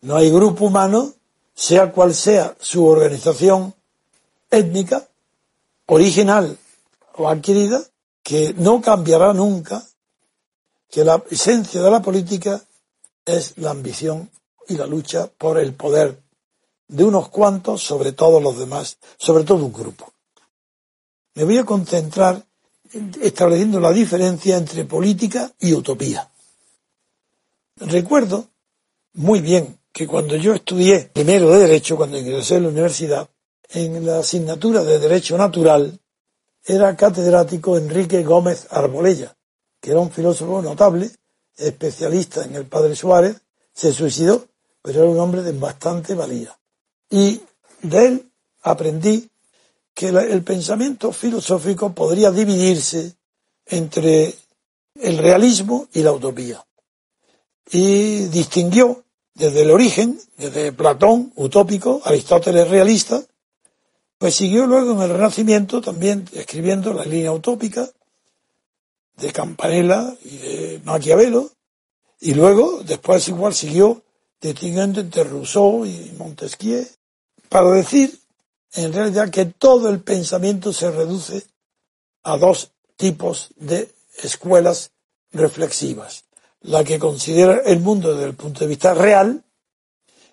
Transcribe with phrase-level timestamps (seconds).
[0.00, 1.14] No hay grupo humano,
[1.54, 3.74] sea cual sea su organización
[4.50, 5.08] étnica,
[5.86, 6.56] original
[7.14, 7.82] o adquirida,
[8.22, 9.84] que no cambiará nunca,
[10.90, 12.62] que la esencia de la política
[13.24, 14.30] es la ambición
[14.68, 16.20] y la lucha por el poder
[16.86, 20.12] de unos cuantos sobre todos los demás, sobre todo un grupo.
[21.34, 22.44] Me voy a concentrar
[23.20, 26.30] estableciendo la diferencia entre política y utopía.
[27.76, 28.48] Recuerdo
[29.14, 33.28] muy bien que cuando yo estudié primero de Derecho, cuando ingresé en la universidad,
[33.70, 35.98] en la asignatura de Derecho Natural,
[36.64, 39.36] era catedrático Enrique Gómez Arbolella,
[39.80, 41.10] que era un filósofo notable,
[41.56, 43.36] especialista en el padre Suárez,
[43.72, 44.46] se suicidó,
[44.82, 46.56] pero era un hombre de bastante valía.
[47.10, 47.40] Y
[47.82, 49.28] de él aprendí
[49.94, 53.14] que el pensamiento filosófico podría dividirse
[53.66, 54.34] entre
[54.94, 56.64] el realismo y la utopía.
[57.70, 59.04] Y distinguió
[59.38, 63.22] desde el origen, desde Platón, utópico, Aristóteles, realista,
[64.18, 67.88] pues siguió luego en el Renacimiento también escribiendo la línea utópica
[69.16, 71.50] de Campanella y de Maquiavelo,
[72.20, 74.02] y luego después igual siguió
[74.40, 76.86] distinguiendo entre Rousseau y Montesquieu,
[77.48, 78.18] para decir
[78.74, 81.44] en realidad que todo el pensamiento se reduce
[82.24, 83.88] a dos tipos de
[84.22, 84.90] escuelas
[85.32, 86.27] reflexivas
[86.62, 89.44] la que considera el mundo desde el punto de vista real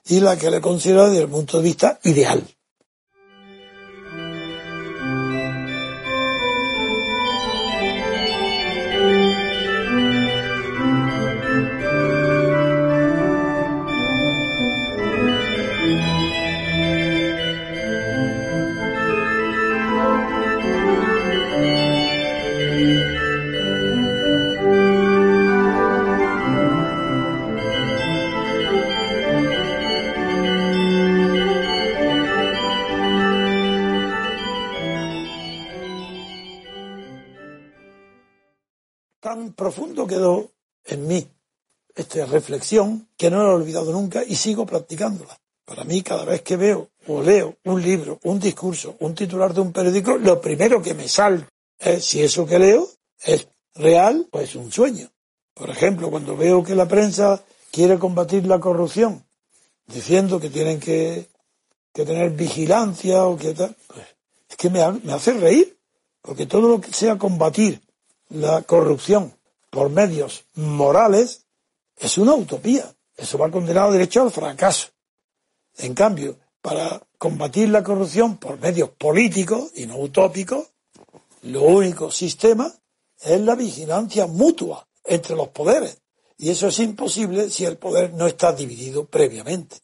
[0.05, 2.43] y la que le considera desde el punto de vista ideal.
[39.55, 40.51] Profundo quedó
[40.85, 41.27] en mí
[41.95, 45.39] esta reflexión que no la he olvidado nunca y sigo practicándola.
[45.63, 49.61] Para mí, cada vez que veo o leo un libro, un discurso, un titular de
[49.61, 51.47] un periódico, lo primero que me salta
[51.79, 52.87] es si eso que leo
[53.23, 55.09] es real o es un sueño.
[55.53, 59.25] Por ejemplo, cuando veo que la prensa quiere combatir la corrupción,
[59.87, 61.29] diciendo que tienen que,
[61.93, 64.05] tener vigilancia o que tal, pues
[64.49, 65.77] es que me hace reír,
[66.21, 67.81] porque todo lo que sea combatir
[68.29, 69.33] la corrupción
[69.69, 71.45] por medios morales
[71.97, 72.95] es una utopía.
[73.15, 74.89] Eso va condenado derecho al fracaso.
[75.77, 80.67] En cambio, para combatir la corrupción por medios políticos y no utópicos,
[81.43, 82.73] lo único sistema
[83.21, 86.01] es la vigilancia mutua entre los poderes.
[86.37, 89.77] Y eso es imposible si el poder no está dividido previamente.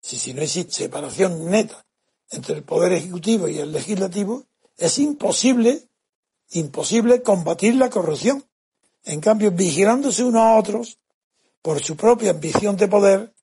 [0.00, 1.84] Si, si no existe separación neta
[2.30, 4.44] entre el poder ejecutivo y el legislativo,
[4.76, 5.88] es imposible,
[6.50, 8.44] imposible combatir la corrupción.
[9.04, 10.98] En cambio, vigilándose unos a otros,
[11.62, 13.34] por su propia ambición de poder,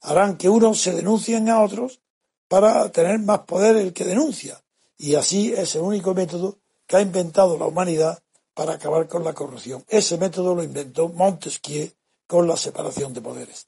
[0.00, 2.00] harán que unos se denuncien a otros
[2.48, 4.62] para tener más poder el que denuncia.
[4.98, 8.22] Y así es el único método que ha inventado la humanidad
[8.54, 9.84] para acabar con la corrupción.
[9.88, 11.90] Ese método lo inventó Montesquieu
[12.26, 13.66] con la separación de poderes.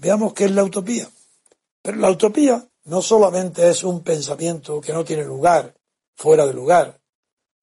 [0.00, 1.08] Veamos qué es la utopía.
[1.82, 5.74] Pero la utopía no solamente es un pensamiento que no tiene lugar,
[6.16, 7.00] fuera de lugar,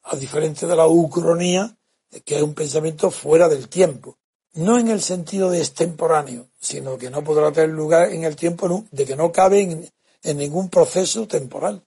[0.03, 1.75] a diferencia de la ucronía,
[2.23, 4.17] que es un pensamiento fuera del tiempo.
[4.53, 8.85] No en el sentido de extemporáneo, sino que no podrá tener lugar en el tiempo,
[8.91, 9.89] de que no cabe en,
[10.21, 11.86] en ningún proceso temporal.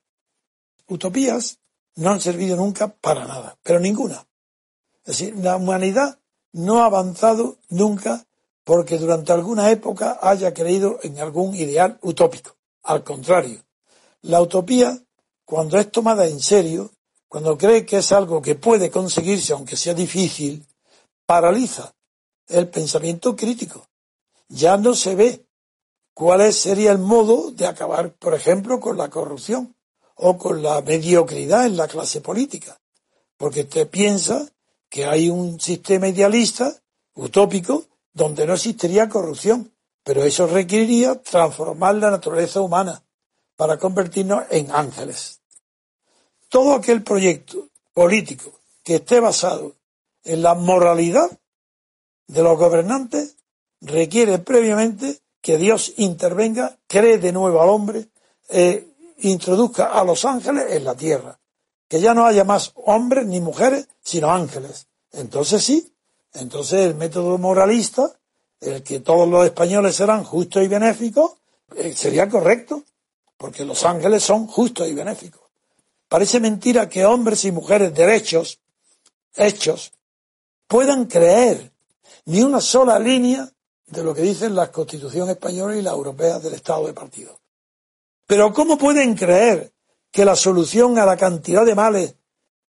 [0.90, 1.60] Utopías
[1.94, 4.26] no han servido nunca para nada, pero ninguna.
[5.04, 6.18] Es decir, la humanidad
[6.52, 8.26] no ha avanzado nunca
[8.64, 12.56] porque durante alguna época haya creído en algún ideal utópico.
[12.82, 13.64] Al contrario,
[14.22, 14.98] la utopía,
[15.44, 16.90] cuando es tomada en serio,
[17.28, 20.66] cuando cree que es algo que puede conseguirse, aunque sea difícil,
[21.24, 21.94] paraliza
[22.48, 23.86] el pensamiento crítico.
[24.48, 25.46] Ya no se ve
[26.14, 29.76] cuál sería el modo de acabar, por ejemplo, con la corrupción
[30.22, 32.78] o con la mediocridad en la clase política.
[33.36, 34.46] Porque usted piensa
[34.88, 36.74] que hay un sistema idealista,
[37.14, 39.72] utópico, donde no existiría corrupción.
[40.04, 43.02] Pero eso requeriría transformar la naturaleza humana
[43.56, 45.40] para convertirnos en ángeles.
[46.48, 48.52] Todo aquel proyecto político
[48.82, 49.76] que esté basado
[50.24, 51.30] en la moralidad
[52.26, 53.36] de los gobernantes
[53.80, 58.08] requiere previamente que Dios intervenga, cree de nuevo al hombre,
[58.48, 58.89] e
[59.22, 61.38] introduzca a los ángeles en la tierra.
[61.88, 64.86] Que ya no haya más hombres ni mujeres, sino ángeles.
[65.12, 65.92] Entonces sí,
[66.34, 68.12] entonces el método moralista,
[68.60, 71.32] el que todos los españoles serán justos y benéficos,
[71.74, 72.84] eh, sería correcto,
[73.36, 75.42] porque los ángeles son justos y benéficos.
[76.08, 78.58] Parece mentira que hombres y mujeres derechos,
[79.34, 79.92] hechos,
[80.66, 81.72] puedan creer
[82.26, 83.50] ni una sola línea
[83.86, 87.38] de lo que dicen la Constitución española y la europea del Estado de partido.
[88.30, 89.72] Pero ¿cómo pueden creer
[90.12, 92.14] que la solución a la cantidad de males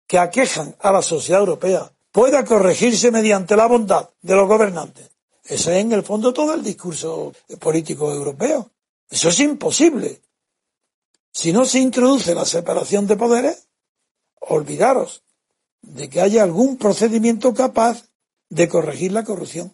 [0.05, 5.11] que aquejan a la sociedad europea pueda corregirse mediante la bondad de los gobernantes?
[5.45, 7.31] Ese es en el fondo todo el discurso
[7.61, 8.69] político europeo.
[9.09, 10.21] Eso es imposible.
[11.31, 13.69] Si no se introduce la separación de poderes,
[14.41, 15.23] olvidaros
[15.81, 18.03] de que haya algún procedimiento capaz
[18.49, 19.73] de corregir la corrupción.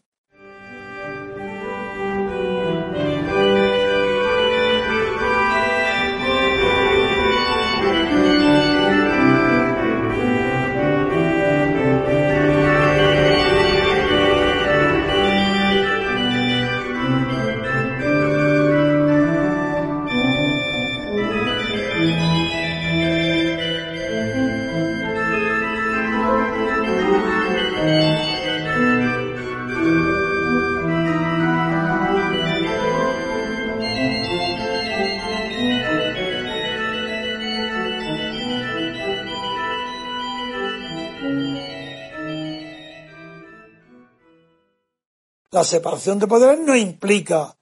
[45.54, 47.58] La separación de poderes no implica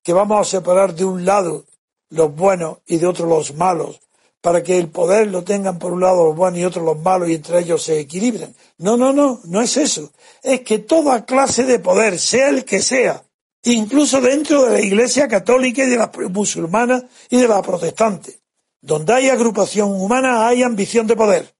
[0.00, 1.64] que vamos a separar de un lado
[2.08, 4.00] los buenos y de otro los malos,
[4.40, 7.28] para que el poder lo tengan por un lado los buenos y otro los malos
[7.28, 8.54] y entre ellos se equilibren.
[8.78, 10.12] No, no, no, no es eso.
[10.40, 13.24] Es que toda clase de poder, sea el que sea,
[13.64, 18.38] incluso dentro de la Iglesia católica y de la musulmana y de la protestante,
[18.80, 21.52] donde hay agrupación humana hay ambición de poder.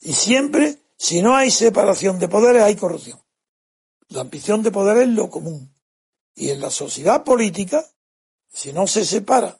[0.00, 3.22] Y siempre, si no hay separación de poderes, hay corrupción.
[4.12, 5.74] La ambición de poder es lo común.
[6.34, 7.86] Y en la sociedad política,
[8.50, 9.58] si no se separa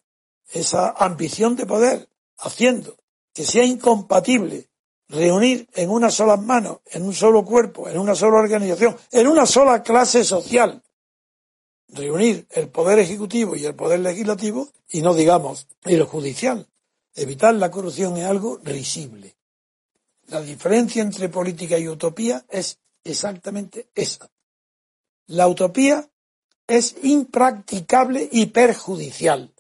[0.51, 2.97] esa ambición de poder, haciendo
[3.33, 4.69] que sea incompatible
[5.09, 9.47] reunir en una sola mano, en un solo cuerpo, en una sola organización, en una
[9.47, 10.83] sola clase social,
[11.89, 16.69] reunir el poder ejecutivo y el poder legislativo, y no digamos el judicial.
[17.15, 19.35] Evitar la corrupción es algo risible.
[20.27, 24.32] La diferencia entre política y utopía es exactamente esa.
[25.27, 26.09] La utopía
[26.67, 29.55] es impracticable y perjudicial,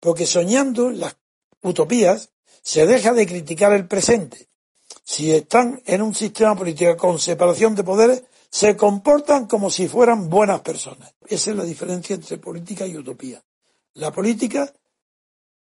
[0.00, 1.16] porque soñando las
[1.62, 2.30] utopías
[2.62, 4.48] se deja de criticar el presente.
[5.04, 10.28] Si están en un sistema político con separación de poderes, se comportan como si fueran
[10.28, 11.14] buenas personas.
[11.26, 13.42] Esa es la diferencia entre política y utopía.
[13.94, 14.72] La política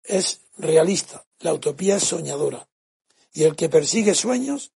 [0.02, 2.68] es realista, la utopía es soñadora.
[3.32, 4.72] Y el que persigue sueños,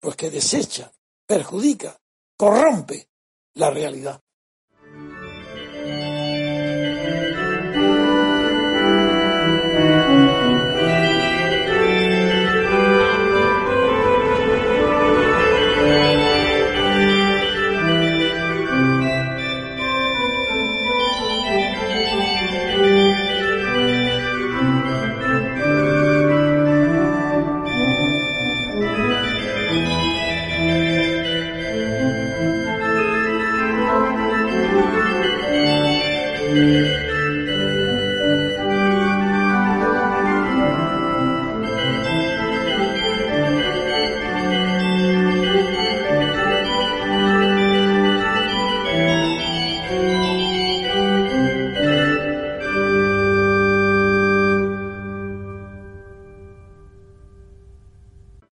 [0.00, 0.92] pues que desecha,
[1.26, 2.00] perjudica,
[2.36, 3.08] corrompe
[3.54, 4.23] la realidad.